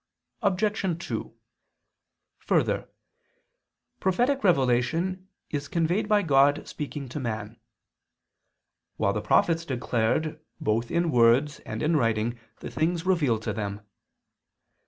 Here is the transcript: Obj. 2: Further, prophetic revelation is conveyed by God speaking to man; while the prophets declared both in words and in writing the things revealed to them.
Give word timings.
Obj. 0.41 1.05
2: 1.07 1.31
Further, 2.39 2.89
prophetic 3.99 4.43
revelation 4.43 5.29
is 5.51 5.67
conveyed 5.67 6.09
by 6.09 6.23
God 6.23 6.67
speaking 6.67 7.07
to 7.09 7.19
man; 7.19 7.59
while 8.97 9.13
the 9.13 9.21
prophets 9.21 9.63
declared 9.63 10.39
both 10.59 10.89
in 10.89 11.11
words 11.11 11.59
and 11.67 11.83
in 11.83 11.95
writing 11.95 12.39
the 12.61 12.71
things 12.71 13.05
revealed 13.05 13.43
to 13.43 13.53
them. 13.53 13.81